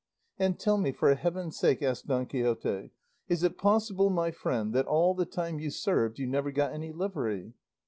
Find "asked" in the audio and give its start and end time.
1.83-2.07